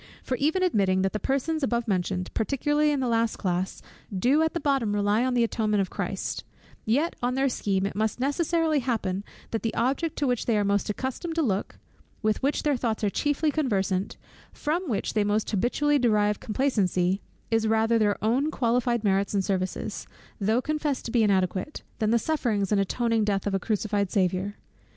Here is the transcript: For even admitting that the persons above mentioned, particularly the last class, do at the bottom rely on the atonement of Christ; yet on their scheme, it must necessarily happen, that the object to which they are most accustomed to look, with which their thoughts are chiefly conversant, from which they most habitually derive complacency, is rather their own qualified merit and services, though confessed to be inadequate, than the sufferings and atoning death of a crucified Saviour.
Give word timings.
For 0.23 0.35
even 0.37 0.63
admitting 0.63 1.03
that 1.03 1.13
the 1.13 1.19
persons 1.19 1.61
above 1.61 1.87
mentioned, 1.87 2.33
particularly 2.33 2.95
the 2.95 3.07
last 3.07 3.35
class, 3.37 3.83
do 4.11 4.41
at 4.41 4.55
the 4.55 4.59
bottom 4.59 4.93
rely 4.95 5.23
on 5.23 5.35
the 5.35 5.43
atonement 5.43 5.79
of 5.81 5.91
Christ; 5.91 6.43
yet 6.85 7.15
on 7.21 7.35
their 7.35 7.47
scheme, 7.47 7.85
it 7.85 7.95
must 7.95 8.19
necessarily 8.19 8.79
happen, 8.79 9.23
that 9.51 9.61
the 9.61 9.75
object 9.75 10.15
to 10.15 10.25
which 10.25 10.47
they 10.47 10.57
are 10.57 10.63
most 10.63 10.89
accustomed 10.89 11.35
to 11.35 11.43
look, 11.43 11.77
with 12.23 12.41
which 12.41 12.63
their 12.63 12.75
thoughts 12.75 13.03
are 13.03 13.11
chiefly 13.11 13.51
conversant, 13.51 14.17
from 14.51 14.89
which 14.89 15.13
they 15.13 15.23
most 15.23 15.51
habitually 15.51 15.99
derive 15.99 16.39
complacency, 16.39 17.21
is 17.51 17.67
rather 17.67 17.99
their 17.99 18.17
own 18.23 18.49
qualified 18.49 19.03
merit 19.03 19.35
and 19.35 19.45
services, 19.45 20.07
though 20.39 20.63
confessed 20.63 21.05
to 21.05 21.11
be 21.11 21.21
inadequate, 21.21 21.83
than 21.99 22.09
the 22.09 22.17
sufferings 22.17 22.71
and 22.71 22.81
atoning 22.81 23.23
death 23.23 23.45
of 23.45 23.53
a 23.53 23.59
crucified 23.59 24.09
Saviour. 24.09 24.55